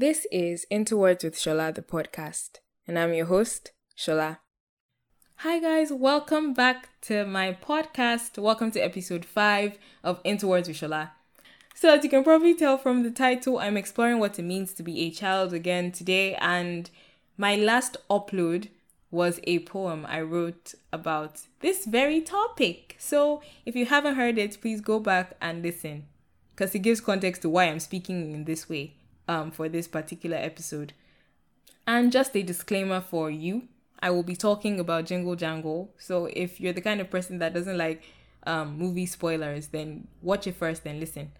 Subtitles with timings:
[0.00, 4.38] This is Into Words with Shola, the podcast, and I'm your host, Shola.
[5.38, 8.40] Hi, guys, welcome back to my podcast.
[8.40, 11.10] Welcome to episode 5 of Into Words with Shola.
[11.74, 14.84] So, as you can probably tell from the title, I'm exploring what it means to
[14.84, 16.88] be a child again today, and
[17.36, 18.68] my last upload
[19.10, 22.94] was a poem I wrote about this very topic.
[23.00, 26.04] So, if you haven't heard it, please go back and listen
[26.54, 28.94] because it gives context to why I'm speaking in this way
[29.28, 30.94] um, for this particular episode.
[31.86, 33.68] And just a disclaimer for you
[34.00, 35.92] I will be talking about Jingle Jangle.
[35.98, 38.02] So, if you're the kind of person that doesn't like
[38.46, 41.32] um, movie spoilers, then watch it first, then listen.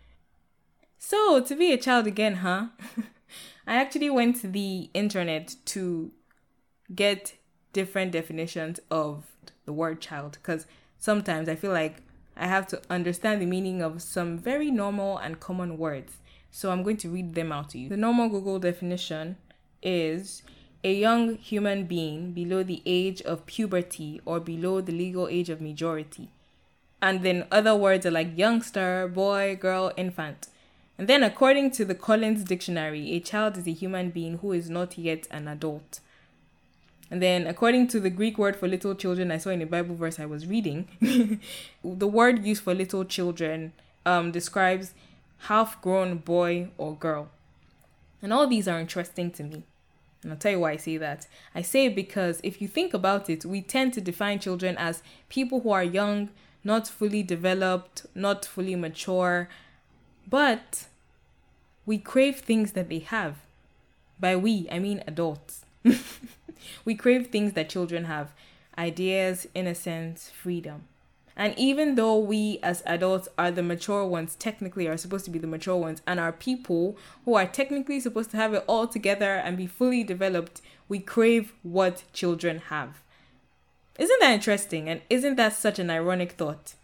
[0.98, 2.68] So, to be a child again, huh?
[3.66, 6.10] I actually went to the internet to
[6.94, 7.34] get
[7.72, 9.24] different definitions of
[9.66, 10.66] the word child because
[10.98, 12.02] sometimes I feel like
[12.36, 16.16] I have to understand the meaning of some very normal and common words.
[16.50, 17.88] So I'm going to read them out to you.
[17.88, 19.36] The normal Google definition
[19.82, 20.42] is
[20.84, 25.60] a young human being below the age of puberty or below the legal age of
[25.60, 26.28] majority.
[27.00, 30.48] And then other words are like youngster, boy, girl, infant.
[30.96, 34.68] And then, according to the Collins Dictionary, a child is a human being who is
[34.68, 36.00] not yet an adult.
[37.10, 39.94] And then, according to the Greek word for little children, I saw in a Bible
[39.94, 40.88] verse I was reading,
[41.84, 43.72] the word used for little children
[44.04, 44.92] um, describes
[45.42, 47.28] half grown boy or girl.
[48.20, 49.64] And all these are interesting to me.
[50.22, 51.26] And I'll tell you why I say that.
[51.54, 55.02] I say it because if you think about it, we tend to define children as
[55.28, 56.30] people who are young,
[56.64, 59.48] not fully developed, not fully mature,
[60.28, 60.86] but
[61.86, 63.36] we crave things that they have.
[64.18, 65.64] By we, I mean adults.
[66.84, 68.32] we crave things that children have
[68.76, 70.84] ideas, innocence, freedom.
[71.38, 75.38] And even though we as adults are the mature ones, technically are supposed to be
[75.38, 79.36] the mature ones, and are people who are technically supposed to have it all together
[79.36, 83.02] and be fully developed, we crave what children have.
[84.00, 84.88] Isn't that interesting?
[84.88, 86.74] And isn't that such an ironic thought?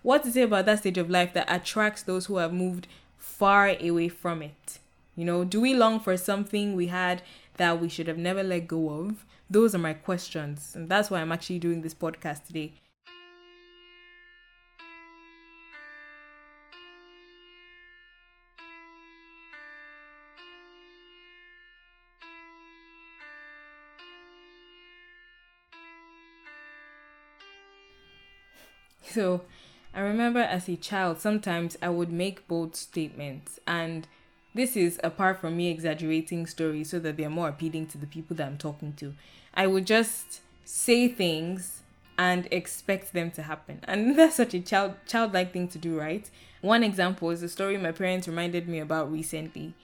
[0.00, 3.68] What is it about that stage of life that attracts those who have moved far
[3.68, 4.78] away from it?
[5.14, 7.20] You know, do we long for something we had
[7.58, 9.26] that we should have never let go of?
[9.50, 10.72] Those are my questions.
[10.74, 12.72] And that's why I'm actually doing this podcast today.
[29.12, 29.42] So,
[29.94, 34.08] I remember as a child, sometimes I would make bold statements, and
[34.54, 38.36] this is apart from me exaggerating stories so that they're more appealing to the people
[38.36, 39.14] that I'm talking to.
[39.54, 41.82] I would just say things
[42.18, 43.80] and expect them to happen.
[43.84, 46.28] And that's such a child childlike thing to do, right?
[46.60, 49.74] One example is a story my parents reminded me about recently.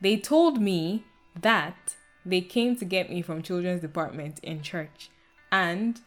[0.00, 1.04] They told me
[1.40, 5.10] that they came to get me from children's department in church.
[5.50, 6.00] And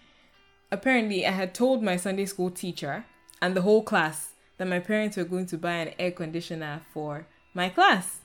[0.72, 3.06] apparently I had told my Sunday school teacher
[3.42, 7.28] and the whole class that my parents were going to buy an air conditioner for
[7.54, 8.20] my class.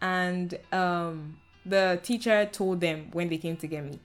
[0.00, 4.00] And um, the teacher told them when they came to get me.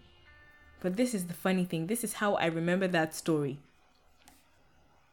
[0.82, 1.88] But this is the funny thing.
[1.88, 3.60] This is how I remember that story.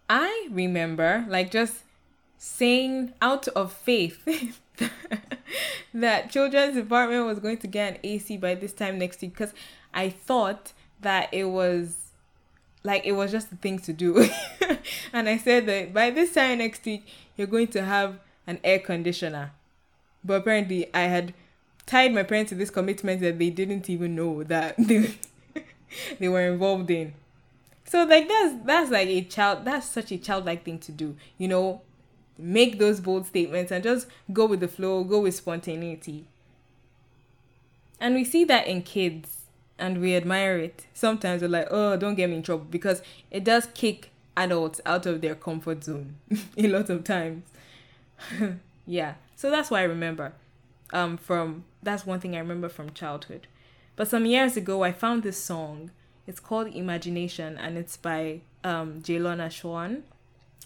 [0.08, 1.84] I remember, like, just
[2.36, 4.58] saying out of faith
[5.94, 9.52] that children's department was going to get an AC by this time next week because
[9.94, 11.96] I thought that it was
[12.82, 14.28] like it was just a thing to do.
[15.12, 17.06] and I said that by this time next week,
[17.36, 19.52] you're going to have an air conditioner.
[20.24, 21.34] But apparently, I had
[21.86, 25.14] tied my parents to this commitment that they didn't even know that they,
[26.18, 27.14] they were involved in.
[27.84, 31.48] So like that's that's like a child that's such a childlike thing to do, you
[31.48, 31.80] know,
[32.38, 36.26] make those bold statements and just go with the flow, go with spontaneity.
[37.98, 39.39] And we see that in kids
[39.80, 40.86] and we admire it.
[40.94, 45.06] Sometimes we're like, oh, don't get me in trouble because it does kick adults out
[45.06, 46.16] of their comfort zone
[46.56, 47.44] a lot of times.
[48.86, 49.14] yeah.
[49.36, 50.32] So that's why I remember.
[50.92, 53.46] Um, from that's one thing I remember from childhood.
[53.96, 55.90] But some years ago, I found this song.
[56.26, 60.02] It's called Imagination, and it's by um Jaylon Ashaun.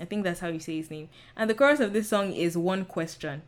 [0.00, 1.08] I think that's how you say his name.
[1.36, 3.42] And the chorus of this song is one question.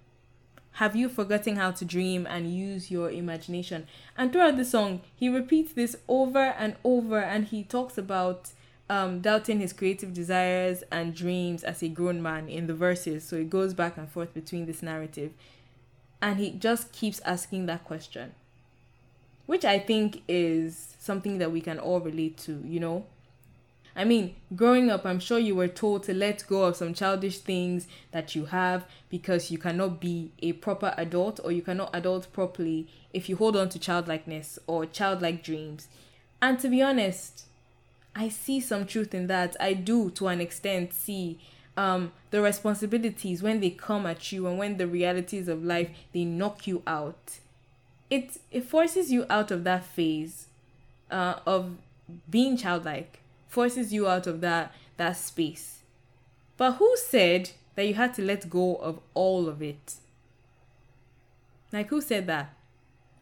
[0.77, 3.87] Have you forgotten how to dream and use your imagination?
[4.15, 8.51] And throughout the song, he repeats this over and over, and he talks about
[8.91, 13.25] um, doubting his creative desires and dreams as a grown man in the verses.
[13.25, 15.33] So it goes back and forth between this narrative.
[16.21, 18.35] And he just keeps asking that question,
[19.47, 23.07] which I think is something that we can all relate to, you know?
[23.97, 27.39] I mean, growing up, I'm sure you were told to let go of some childish
[27.39, 32.31] things that you have because you cannot be a proper adult or you cannot adult
[32.35, 35.89] properly if you hold on to childlikeness or childlike dreams.
[36.43, 37.47] And to be honest,
[38.15, 39.57] I see some truth in that.
[39.59, 41.39] I do, to an extent, see
[41.75, 46.25] um, the responsibilities when they come at you and when the realities of life they
[46.25, 47.39] knock you out.
[48.11, 50.47] It it forces you out of that phase
[51.11, 51.77] uh, of
[52.31, 53.21] being childlike
[53.57, 55.81] forces you out of that that space.
[56.59, 59.95] But who said that you had to let go of all of it?
[61.73, 62.55] Like who said that?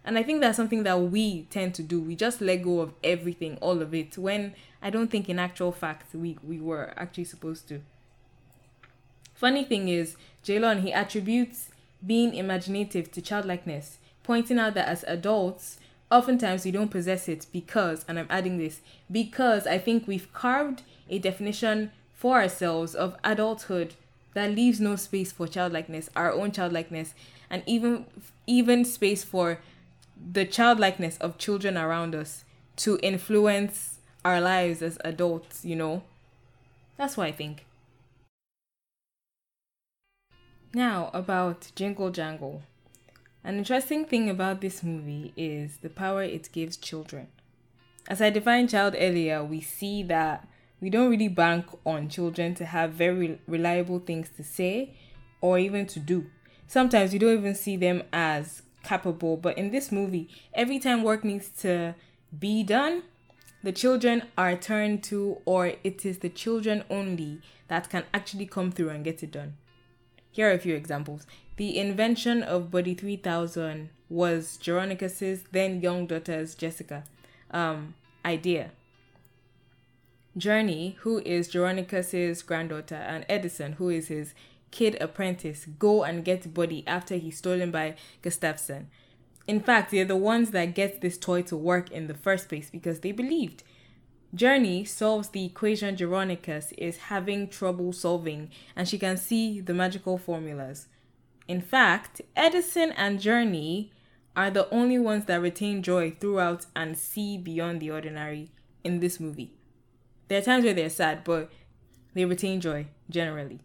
[0.04, 2.00] And I think that's something that we tend to do.
[2.00, 5.70] We just let go of everything, all of it, when I don't think in actual
[5.70, 7.80] fact we, we were actually supposed to.
[9.34, 11.70] Funny thing is, Jaylon, he attributes
[12.04, 15.78] being imaginative to childlikeness, pointing out that as adults,
[16.10, 18.80] oftentimes we don't possess it because, and I'm adding this,
[19.10, 23.94] because I think we've carved a definition for ourselves of adulthood
[24.34, 27.14] that leaves no space for childlikeness, our own childlikeness,
[27.50, 28.06] and even
[28.46, 29.60] even space for
[30.32, 32.44] the childlikeness of children around us
[32.76, 36.02] to influence our lives as adults, you know.
[36.96, 37.64] That's what I think.
[40.72, 42.62] Now, about Jingle Jangle.
[43.46, 47.28] An interesting thing about this movie is the power it gives children.
[48.08, 50.48] As I defined child earlier, we see that
[50.80, 54.96] we don't really bank on children to have very reliable things to say
[55.42, 56.24] or even to do.
[56.66, 61.22] Sometimes we don't even see them as capable, but in this movie, every time work
[61.22, 61.94] needs to
[62.38, 63.02] be done,
[63.62, 68.72] the children are turned to, or it is the children only that can actually come
[68.72, 69.58] through and get it done.
[70.34, 71.28] Here are a few examples.
[71.58, 77.04] The invention of Buddy 3000 was Jeronicus's then young daughter's Jessica
[77.52, 77.94] um,
[78.24, 78.72] idea.
[80.36, 84.34] Journey, who is Jeronicus's granddaughter, and Edison, who is his
[84.72, 88.88] kid apprentice, go and get Buddy after he's stolen by Gustafson.
[89.46, 92.70] In fact, they're the ones that get this toy to work in the first place
[92.70, 93.62] because they believed.
[94.34, 100.18] Journey solves the equation Jeronicus is having trouble solving, and she can see the magical
[100.18, 100.88] formulas.
[101.46, 103.92] In fact, Edison and Journey
[104.34, 108.50] are the only ones that retain joy throughout and see beyond the ordinary
[108.82, 109.52] in this movie.
[110.26, 111.52] There are times where they're sad, but
[112.14, 113.60] they retain joy generally.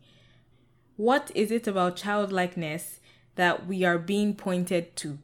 [0.97, 2.99] What is it about childlikeness
[3.35, 5.17] that we are being pointed to?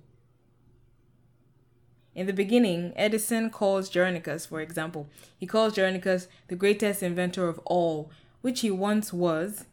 [2.15, 7.59] In the beginning, Edison calls Jeronicus, for example, he calls Jeronicus the greatest inventor of
[7.65, 8.09] all,
[8.41, 9.65] which he once was,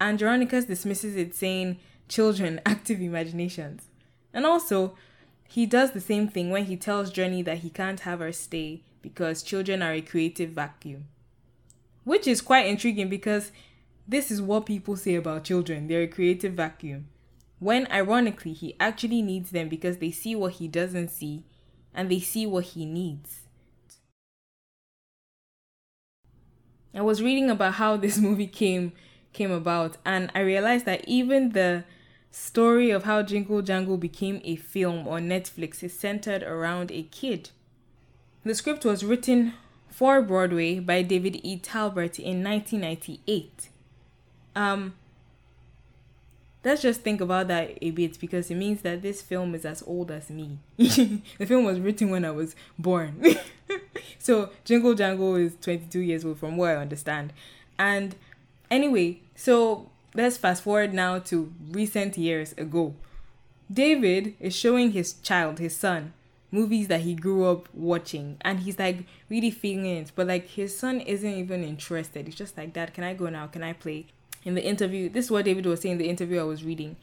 [0.00, 1.78] and Jeronicus dismisses it, saying,
[2.08, 3.88] Children, active imaginations.
[4.32, 4.96] And also,
[5.46, 8.82] he does the same thing when he tells Journey that he can't have her stay
[9.02, 11.08] because children are a creative vacuum.
[12.04, 13.52] Which is quite intriguing because
[14.08, 17.08] this is what people say about children they're a creative vacuum.
[17.58, 21.44] When ironically, he actually needs them because they see what he doesn't see
[21.94, 23.40] and they see what he needs.
[26.94, 28.92] I was reading about how this movie came
[29.32, 31.84] came about and I realized that even the
[32.32, 37.50] story of how Jingle Jangle became a film on Netflix is centered around a kid.
[38.44, 39.54] The script was written
[39.88, 41.58] for Broadway by David E.
[41.58, 43.68] Talbert in 1998.
[44.56, 44.94] Um,
[46.64, 49.82] let's just think about that a bit because it means that this film is as
[49.86, 50.58] old as me.
[50.76, 53.22] the film was written when I was born.
[54.18, 57.32] so Jingle Jangle is 22 years old from what I understand.
[57.78, 58.14] And
[58.70, 62.94] anyway, so let's fast forward now to recent years ago.
[63.72, 66.12] David is showing his child, his son,
[66.50, 70.76] movies that he grew up watching and he's like really feeling it but like his
[70.76, 74.06] son isn't even interested he's just like dad can i go now can i play
[74.44, 76.96] in the interview, this is what David was saying in the interview I was reading,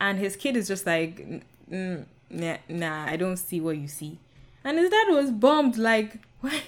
[0.00, 4.18] and his kid is just like, nah, nah, I don't see what you see,
[4.64, 6.62] and his dad was bummed, like, what?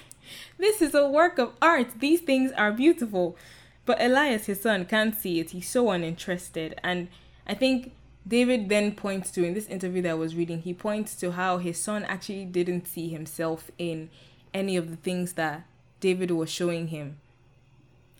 [0.57, 1.99] This is a work of art.
[1.99, 3.37] These things are beautiful,
[3.85, 5.51] but Elias, his son, can't see it.
[5.51, 7.09] He's so uninterested, and
[7.45, 7.91] I think
[8.27, 11.57] David then points to in this interview that I was reading, he points to how
[11.59, 14.09] his son actually didn't see himself in
[14.53, 15.65] any of the things that
[15.99, 17.17] David was showing him.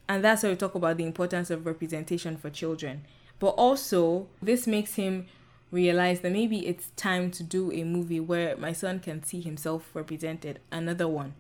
[0.08, 3.06] And that's why we talk about the importance of representation for children.
[3.40, 5.28] But also, this makes him
[5.72, 9.90] realize that maybe it's time to do a movie where my son can see himself
[9.94, 11.34] represented, another one.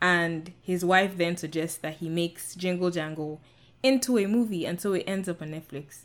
[0.00, 3.40] And his wife then suggests that he makes Jingle Jangle
[3.82, 6.00] into a movie and so it ends up on Netflix.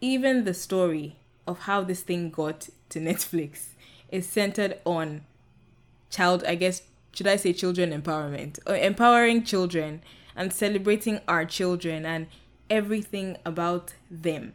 [0.00, 1.16] Even the story
[1.46, 3.68] of how this thing got to Netflix
[4.10, 5.22] is centered on
[6.10, 10.02] child, I guess, should I say children empowerment or empowering children
[10.36, 12.26] and celebrating our children and
[12.68, 14.52] everything about them.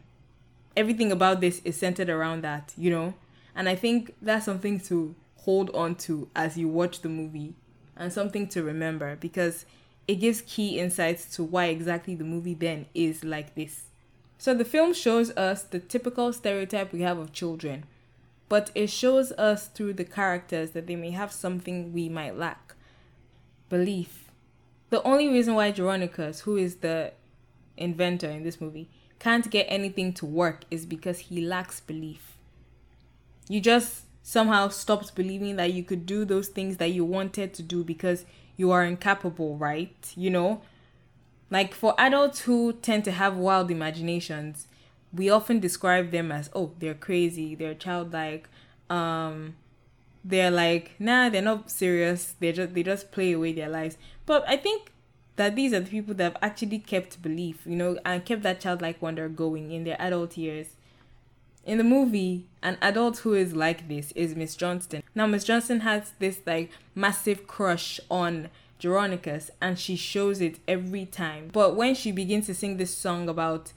[0.76, 3.14] Everything about this is centered around that, you know?
[3.54, 7.54] And I think that's something to hold on to as you watch the movie
[7.96, 9.64] and something to remember because
[10.06, 13.84] it gives key insights to why exactly the movie then is like this.
[14.38, 17.84] So the film shows us the typical stereotype we have of children,
[18.48, 22.74] but it shows us through the characters that they may have something we might lack
[23.68, 24.29] belief.
[24.90, 27.12] The only reason why Jeronicus, who is the
[27.76, 32.36] inventor in this movie, can't get anything to work is because he lacks belief.
[33.48, 37.62] You just somehow stopped believing that you could do those things that you wanted to
[37.62, 38.24] do because
[38.56, 40.12] you are incapable, right?
[40.16, 40.62] You know?
[41.50, 44.66] Like for adults who tend to have wild imaginations,
[45.12, 48.48] we often describe them as, oh, they're crazy, they're childlike,
[48.88, 49.56] um,
[50.24, 53.96] they're like, nah, they're not serious, they just they just play away their lives.
[54.26, 54.92] But I think
[55.36, 58.60] that these are the people that have actually kept belief, you know, and kept that
[58.60, 60.76] childlike wonder going in their adult years.
[61.64, 65.02] In the movie, an adult who is like this is Miss Johnston.
[65.14, 68.48] Now, Miss Johnston has this like massive crush on
[68.80, 71.50] Jeronicus, and she shows it every time.
[71.52, 73.72] But when she begins to sing this song about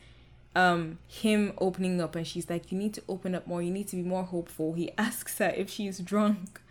[0.56, 3.62] um him opening up and she's like you need to open up more.
[3.62, 4.74] You need to be more hopeful.
[4.74, 6.62] He asks her if she's drunk.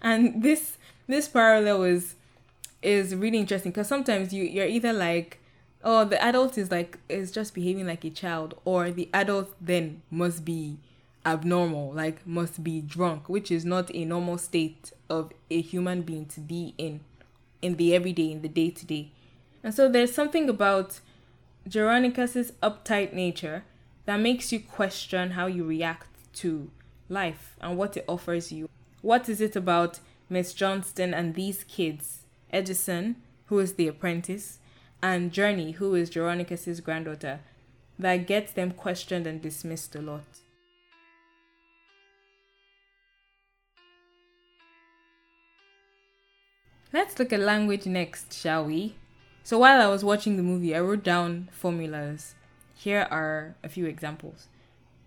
[0.00, 2.14] And this this parallel is
[2.82, 5.38] is really interesting because sometimes you you're either like
[5.84, 10.02] oh the adult is like is just behaving like a child or the adult then
[10.10, 10.76] must be
[11.24, 16.26] abnormal like must be drunk which is not a normal state of a human being
[16.26, 17.00] to be in
[17.60, 19.10] in the everyday in the day to day
[19.62, 20.98] and so there's something about
[21.66, 23.64] Jeronicus's uptight nature
[24.04, 26.70] that makes you question how you react to
[27.08, 28.68] life and what it offers you
[29.02, 29.98] what is it about
[30.30, 33.16] miss johnston and these kids edison
[33.46, 34.58] who is the apprentice
[35.02, 37.40] and Journey, who is Jeronicus's granddaughter,
[37.98, 40.24] that gets them questioned and dismissed a lot.
[46.92, 48.94] Let's look at language next, shall we?
[49.44, 52.34] So while I was watching the movie, I wrote down formulas.
[52.76, 54.46] Here are a few examples.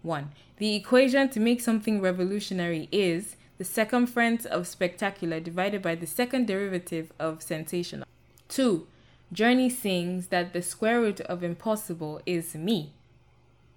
[0.01, 0.31] 1.
[0.57, 6.47] The equation to make something revolutionary is the circumference of spectacular divided by the second
[6.47, 8.05] derivative of sensational.
[8.49, 8.85] 2.
[9.31, 12.91] Journey sings that the square root of impossible is me.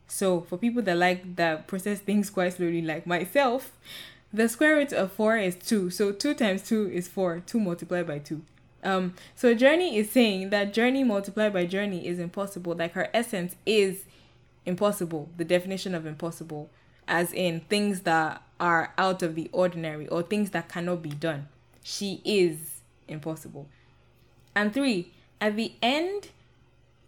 [0.08, 3.72] So, for people that like that process things quite slowly, like myself,
[4.32, 5.90] the square root of 4 is 2.
[5.90, 7.40] So, 2 times 2 is 4.
[7.46, 8.42] 2 multiplied by 2.
[8.82, 12.74] Um, so, Journey is saying that journey multiplied by journey is impossible.
[12.76, 14.04] Like her essence is
[14.64, 16.70] impossible, the definition of impossible,
[17.08, 21.48] as in things that are out of the ordinary or things that cannot be done.
[21.82, 23.66] She is impossible.
[24.54, 26.28] And three, at the end,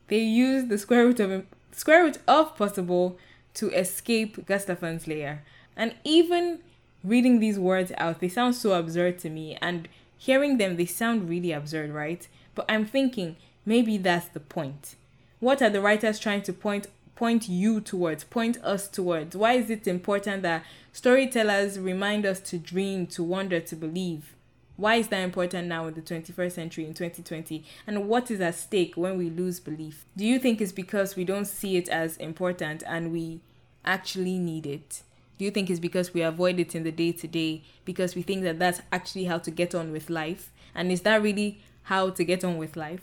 [0.09, 3.19] they use the square root of square root of possible
[3.55, 5.45] to escape Gustafson's lair.
[5.77, 6.61] And even
[7.05, 9.57] reading these words out, they sound so absurd to me.
[9.61, 9.89] And
[10.21, 12.29] hearing them, they sound really absurd, right?
[12.55, 14.95] But I'm thinking maybe that's the point.
[15.41, 16.87] What are the writers trying to point
[17.17, 19.35] point you towards, point us towards?
[19.37, 24.35] Why is it important that storytellers remind us to dream, to wonder, to believe?
[24.77, 27.63] Why is that important now in the 21st century in 2020?
[27.87, 30.07] And what is at stake when we lose belief?
[30.17, 33.41] Do you think it's because we don't see it as important and we
[33.85, 35.03] actually need it?
[35.41, 38.21] Do you think it's because we avoid it in the day to day because we
[38.21, 40.53] think that that's actually how to get on with life?
[40.75, 43.01] And is that really how to get on with life?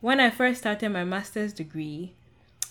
[0.00, 2.12] When I first started my master's degree,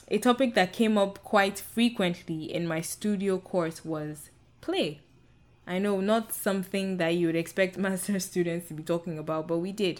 [0.08, 4.30] a topic that came up quite frequently in my studio course was
[4.62, 5.02] play.
[5.68, 9.58] I know not something that you would expect master students to be talking about, but
[9.58, 10.00] we did.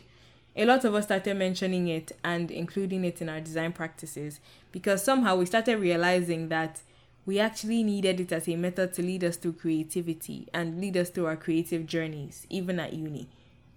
[0.56, 4.40] A lot of us started mentioning it and including it in our design practices
[4.72, 6.80] because somehow we started realizing that
[7.28, 11.10] we actually needed it as a method to lead us through creativity and lead us
[11.10, 13.28] through our creative journeys, even at uni.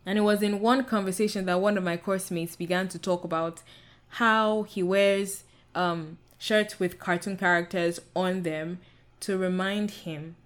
[0.07, 3.25] And it was in one conversation that one of my course mates began to talk
[3.25, 3.63] about
[4.11, 5.43] how he wears
[5.75, 8.79] um, shirts with cartoon characters on them
[9.19, 10.37] to remind him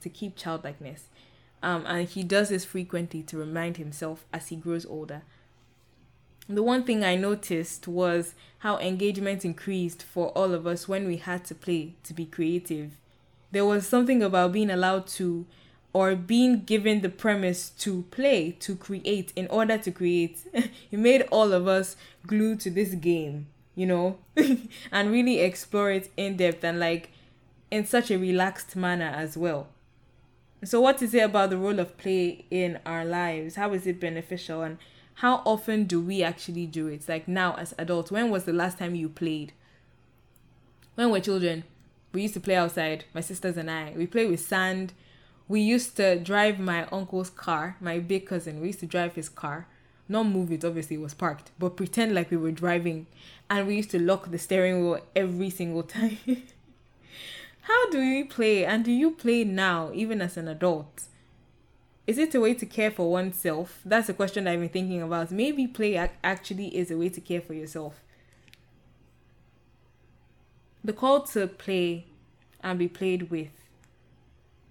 [0.00, 1.08] to keep childlikeness.
[1.60, 5.22] Um, and he does this frequently to remind himself as he grows older.
[6.48, 11.16] The one thing I noticed was how engagement increased for all of us when we
[11.16, 12.92] had to play to be creative.
[13.52, 15.46] There was something about being allowed to
[15.92, 20.38] or being given the premise to play, to create, in order to create.
[20.54, 21.96] it made all of us
[22.26, 24.18] glued to this game, you know,
[24.92, 27.10] and really explore it in depth and like
[27.70, 29.68] in such a relaxed manner as well.
[30.64, 33.56] So, what is it about the role of play in our lives?
[33.56, 34.62] How is it beneficial?
[34.62, 34.78] And
[35.14, 37.08] how often do we actually do it?
[37.08, 39.52] Like now, as adults, when was the last time you played?
[40.94, 41.64] When we're children,
[42.12, 43.92] we used to play outside, my sisters and I.
[43.96, 44.92] We play with sand.
[45.48, 48.60] We used to drive my uncle's car, my big cousin.
[48.60, 49.66] We used to drive his car.
[50.08, 53.06] Not move it, obviously, it was parked, but pretend like we were driving.
[53.48, 56.18] And we used to lock the steering wheel every single time.
[57.62, 58.64] How do you play?
[58.64, 61.04] And do you play now, even as an adult?
[62.06, 63.80] Is it a way to care for oneself?
[63.84, 65.30] That's a question I've been thinking about.
[65.30, 68.00] Maybe play actually is a way to care for yourself.
[70.82, 72.06] The call to play
[72.60, 73.50] and be played with.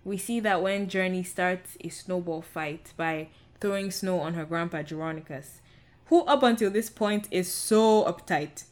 [0.04, 3.30] We see that when Journey starts a snowball fight by
[3.62, 5.62] throwing snow on her grandpa Jeronicus,
[6.08, 8.66] who up until this point is so uptight.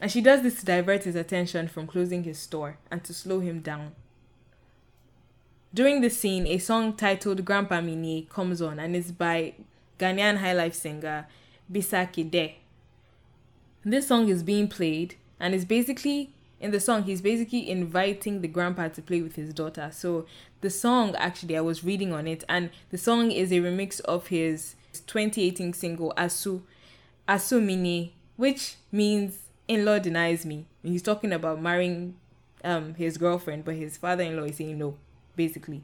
[0.00, 3.38] And she does this to divert his attention from closing his store and to slow
[3.38, 3.92] him down.
[5.72, 9.52] During the scene, a song titled Grandpa Mini comes on and is by
[9.98, 11.26] Ghanaian highlife singer
[11.70, 12.54] Bisa Kdei.
[13.84, 18.48] This song is being played and is basically in the song he's basically inviting the
[18.48, 19.90] grandpa to play with his daughter.
[19.92, 20.24] So
[20.62, 24.28] the song actually I was reading on it and the song is a remix of
[24.28, 24.74] his
[25.06, 26.62] 2018 single Asu
[27.28, 30.64] Asu Mini which means in-law denies me.
[30.82, 32.16] He's talking about marrying
[32.64, 34.96] um his girlfriend but his father-in-law is saying no
[35.38, 35.82] basically.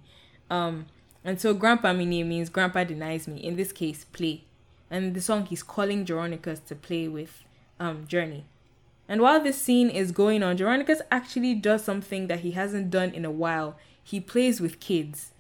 [0.51, 0.87] Um,
[1.25, 3.39] and so Grandpa Mini means Grandpa denies me.
[3.39, 4.45] In this case, play.
[4.91, 7.43] And the song he's calling Jeronicus to play with
[7.81, 8.45] um, Journey.
[9.09, 13.11] And while this scene is going on, Jeronicus actually does something that he hasn't done
[13.11, 13.77] in a while.
[14.03, 15.33] He plays with kids.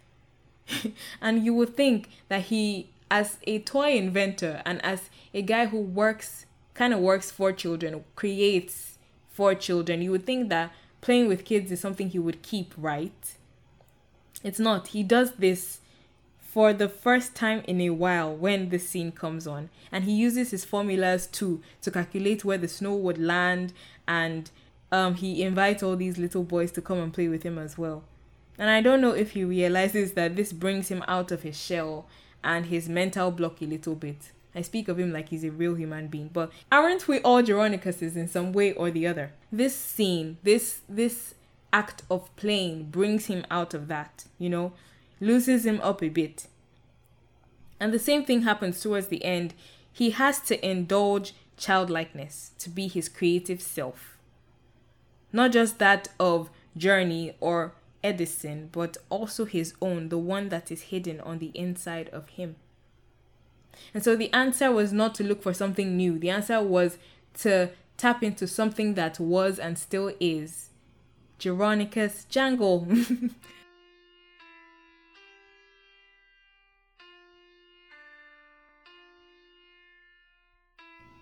[1.20, 5.80] and you would think that he, as a toy inventor and as a guy who
[5.80, 11.44] works, kind of works for children, creates for children, you would think that playing with
[11.44, 13.36] kids is something he would keep, right?
[14.44, 14.88] It's not.
[14.88, 15.80] He does this
[16.54, 19.70] for the first time in a while when the scene comes on.
[19.90, 23.72] And he uses his formulas too to calculate where the snow would land
[24.06, 24.48] and
[24.92, 28.04] um, he invites all these little boys to come and play with him as well.
[28.56, 32.06] And I don't know if he realizes that this brings him out of his shell
[32.44, 34.30] and his mental block a little bit.
[34.54, 38.14] I speak of him like he's a real human being, but aren't we all Jeronicuses
[38.14, 39.32] in some way or the other?
[39.50, 41.34] This scene, this this
[41.74, 44.72] act of playing brings him out of that, you know,
[45.20, 46.46] looses him up a bit.
[47.80, 49.54] And the same thing happens towards the end.
[49.92, 54.16] He has to indulge childlikeness to be his creative self.
[55.32, 57.72] Not just that of Journey or
[58.04, 62.54] Edison, but also his own, the one that is hidden on the inside of him.
[63.92, 66.20] And so the answer was not to look for something new.
[66.20, 66.98] The answer was
[67.38, 70.70] to tap into something that was and still is
[71.38, 72.86] Jeronicus Jangle.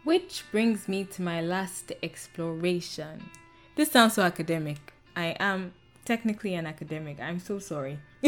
[0.04, 3.30] Which brings me to my last exploration.
[3.76, 4.92] This sounds so academic.
[5.14, 5.72] I am
[6.04, 7.20] technically an academic.
[7.20, 8.00] I'm so sorry.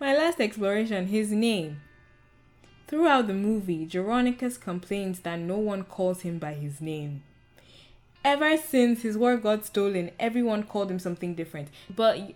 [0.00, 1.82] my last exploration, his name.
[2.86, 7.22] Throughout the movie, Jeronicus complains that no one calls him by his name
[8.24, 11.68] ever since his word got stolen, everyone called him something different.
[11.94, 12.32] But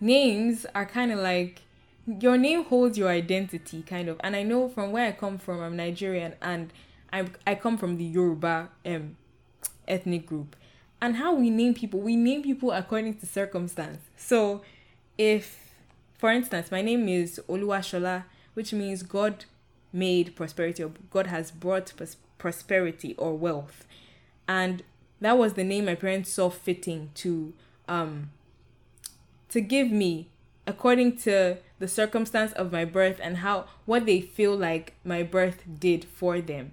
[0.00, 1.62] names are kind of like
[2.06, 4.20] your name holds your identity, kind of.
[4.24, 6.72] And I know from where I come from, I'm Nigerian, and
[7.12, 9.16] I I come from the Yoruba um
[9.86, 10.56] ethnic group.
[11.00, 13.98] And how we name people, we name people according to circumstance.
[14.16, 14.62] So,
[15.18, 15.74] if,
[16.16, 19.44] for instance, my name is Oluwashola, which means God
[19.92, 23.84] made prosperity or God has brought pros- prosperity or wealth.
[24.46, 24.84] And
[25.22, 27.52] that was the name my parents saw fitting to
[27.88, 28.30] um
[29.48, 30.28] to give me
[30.66, 35.62] according to the circumstance of my birth and how what they feel like my birth
[35.78, 36.72] did for them.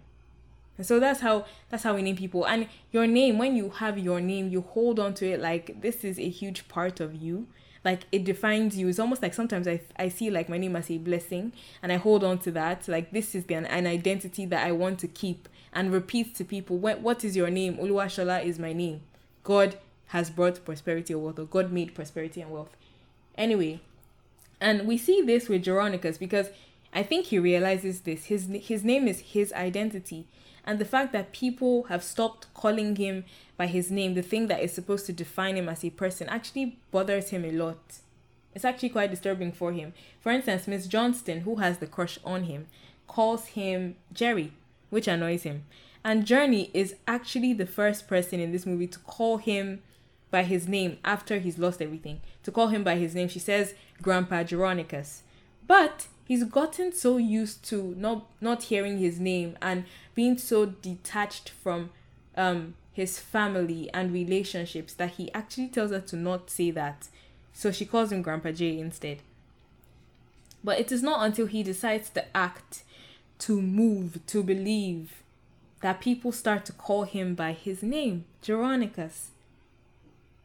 [0.78, 2.46] And so that's how that's how we name people.
[2.46, 6.04] And your name, when you have your name, you hold on to it like this
[6.04, 7.48] is a huge part of you.
[7.84, 8.88] Like it defines you.
[8.88, 11.98] It's almost like sometimes I I see like my name as a blessing and I
[11.98, 12.88] hold on to that.
[12.88, 16.78] Like this is the, an, identity that I want to keep and repeat to people,
[16.78, 17.78] what, what is your name?
[17.78, 19.02] Oluwashola is my name.
[19.44, 22.76] God has brought prosperity or wealth, or God made prosperity and wealth.
[23.38, 23.80] Anyway,
[24.60, 26.50] and we see this with Jeronicus because
[26.94, 28.26] I think he realizes this.
[28.26, 30.28] His his name is his identity.
[30.66, 33.24] And the fact that people have stopped calling him
[33.58, 36.78] by his name, the thing that is supposed to define him as a person, actually
[36.92, 38.00] bothers him a lot.
[38.54, 39.94] It's actually quite disturbing for him.
[40.20, 42.68] For instance, Miss Johnston, who has the crush on him,
[43.08, 44.54] calls him Jerry
[44.90, 45.66] which annoys him.
[46.04, 49.82] And Journey is actually the first person in this movie to call him
[50.32, 52.22] by his name after he's lost everything.
[52.44, 55.22] To call him by his name, she says Grandpa Jeronicus.
[55.68, 59.84] But he's gotten so used to not not hearing his name and
[60.16, 61.90] being so detached from
[62.38, 67.08] um his family and relationships that he actually tells her to not say that.
[67.54, 69.20] So she calls him Grandpa J instead.
[70.64, 72.84] But it is not until he decides to act,
[73.40, 75.24] to move, to believe,
[75.82, 79.30] that people start to call him by his name, Jeronicus.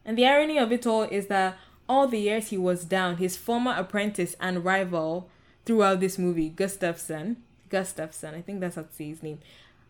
[0.05, 1.57] And the irony of it all is that
[1.89, 5.29] all the years he was down, his former apprentice and rival
[5.65, 7.37] throughout this movie, Gustafson,
[7.69, 9.39] Gustafson, I think that's how to say his name,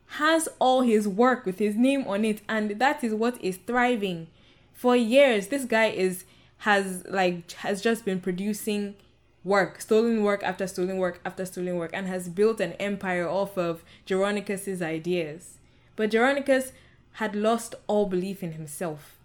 [0.08, 4.28] has all his work with his name on it, and that is what is thriving.
[4.74, 6.26] For years, this guy is
[6.60, 8.96] has like has just been producing
[9.44, 13.58] work, stolen work after stolen work after stolen work, and has built an empire off
[13.58, 15.58] of Jeronicus's ideas.
[15.96, 16.72] But Jeronicus
[17.14, 19.18] had lost all belief in himself.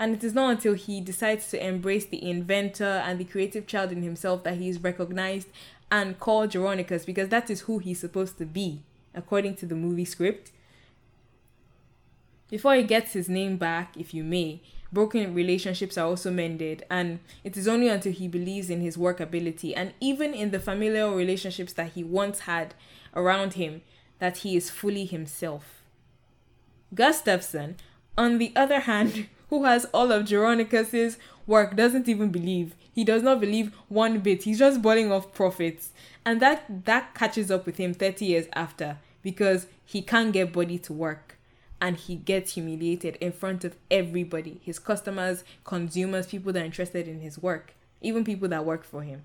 [0.00, 3.92] And it is not until he decides to embrace the inventor and the creative child
[3.92, 5.48] in himself that he is recognized
[5.92, 8.80] and called Jeronicus because that is who he's supposed to be,
[9.14, 10.52] according to the movie script.
[12.48, 17.20] Before he gets his name back, if you may, broken relationships are also mended, and
[17.44, 21.14] it is only until he believes in his work ability and even in the familial
[21.14, 22.74] relationships that he once had
[23.14, 23.82] around him
[24.18, 25.82] that he is fully himself.
[26.94, 27.76] Gustafson,
[28.16, 32.74] on the other hand, who has all of Jeronicus's work, doesn't even believe.
[32.92, 34.44] He does not believe one bit.
[34.44, 35.90] He's just boiling off profits.
[36.24, 40.78] And that that catches up with him 30 years after because he can't get Buddy
[40.78, 41.36] to work
[41.80, 47.08] and he gets humiliated in front of everybody his customers, consumers, people that are interested
[47.08, 49.22] in his work, even people that work for him.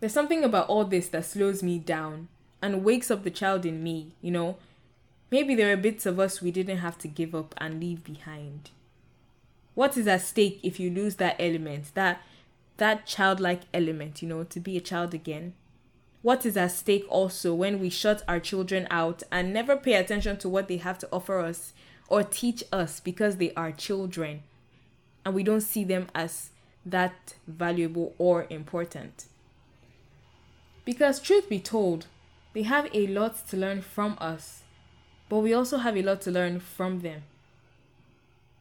[0.00, 2.28] There's something about all this that slows me down
[2.60, 4.56] and wakes up the child in me, you know.
[5.30, 8.70] Maybe there are bits of us we didn't have to give up and leave behind.
[9.74, 12.22] What is at stake if you lose that element, that
[12.78, 15.54] that childlike element, you know, to be a child again?
[16.26, 20.36] what is at stake also when we shut our children out and never pay attention
[20.36, 21.72] to what they have to offer us
[22.08, 24.42] or teach us because they are children
[25.24, 26.50] and we don't see them as
[26.84, 29.26] that valuable or important.
[30.84, 32.06] Because, truth be told,
[32.54, 34.62] they have a lot to learn from us,
[35.28, 37.22] but we also have a lot to learn from them.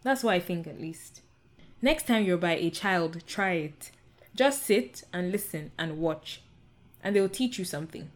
[0.04, 1.21] That's what I think, at least.
[1.82, 3.91] Next time you're by a child, try it.
[4.36, 6.41] Just sit and listen and watch
[7.06, 8.10] and they'll teach you something.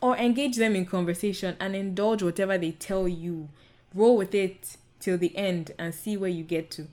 [0.00, 3.48] Or engage them in conversation and indulge whatever they tell you.
[3.92, 6.86] Roll with it till the end and see where you get to.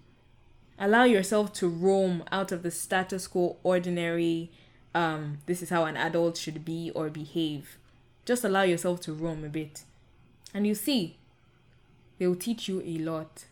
[0.79, 4.49] Allow yourself to roam out of the status quo, ordinary,
[4.95, 7.77] um, this is how an adult should be or behave.
[8.25, 9.83] Just allow yourself to roam a bit.
[10.53, 11.17] And you see,
[12.17, 13.45] they will teach you a lot.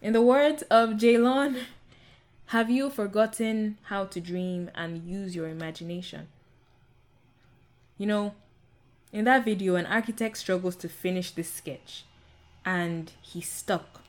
[0.00, 1.60] In the words of Jaylon,
[2.46, 6.28] have you forgotten how to dream and use your imagination?
[7.98, 8.34] You know,
[9.12, 12.04] in that video, an architect struggles to finish this sketch
[12.64, 14.02] and he's stuck.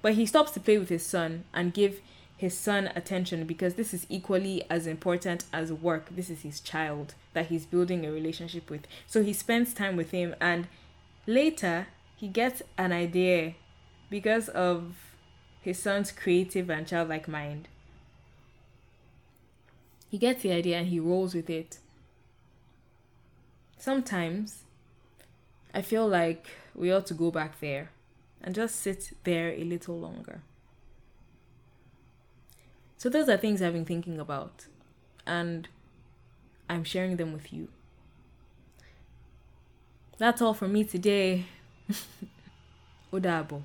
[0.00, 2.00] But he stops to play with his son and give
[2.38, 6.08] his son attention because this is equally as important as work.
[6.14, 8.86] This is his child that he's building a relationship with.
[9.08, 10.68] So he spends time with him and
[11.26, 13.54] later he gets an idea
[14.08, 14.94] because of
[15.60, 17.66] his son's creative and childlike mind.
[20.08, 21.78] He gets the idea and he rolls with it.
[23.78, 24.62] Sometimes
[25.74, 27.90] I feel like we ought to go back there
[28.40, 30.42] and just sit there a little longer.
[32.98, 34.66] So, those are things I've been thinking about,
[35.26, 35.68] and
[36.68, 37.68] I'm sharing them with you.
[40.18, 41.44] That's all for me today.
[43.12, 43.62] Odabo.